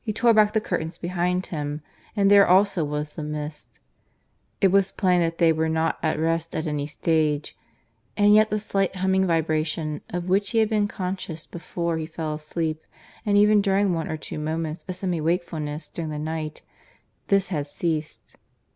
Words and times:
He 0.00 0.12
tore 0.12 0.32
back 0.32 0.52
the 0.52 0.60
curtains 0.60 0.96
behind 0.96 1.46
him, 1.46 1.82
and 2.14 2.30
there 2.30 2.46
also 2.46 2.84
was 2.84 3.14
the 3.14 3.24
mist. 3.24 3.80
It 4.60 4.68
was 4.68 4.92
plain 4.92 5.18
then 5.18 5.26
that 5.26 5.38
they 5.38 5.52
were 5.52 5.68
not 5.68 5.98
at 6.04 6.20
rest 6.20 6.54
at 6.54 6.68
any 6.68 6.86
stage; 6.86 7.56
and 8.16 8.32
yet 8.32 8.50
the 8.50 8.60
slight 8.60 8.94
humming 8.94 9.26
vibration, 9.26 10.02
of 10.08 10.28
which 10.28 10.50
he 10.50 10.58
had 10.58 10.68
been 10.68 10.86
conscious 10.86 11.48
before 11.48 11.98
he 11.98 12.06
fell 12.06 12.34
asleep, 12.34 12.84
and 13.26 13.36
even 13.36 13.60
during 13.60 13.92
one 13.92 14.06
or 14.06 14.16
two 14.16 14.38
moments 14.38 14.84
of 14.86 14.94
semi 14.94 15.20
wakefulness 15.20 15.88
during 15.88 16.12
the 16.12 16.18
night, 16.20 16.62
this 17.26 17.48
had 17.48 17.66
ceased. 17.66 18.36